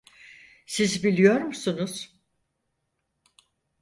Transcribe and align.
Siz 0.65 1.03
biliyor 1.03 1.41
musunuz? 1.41 2.15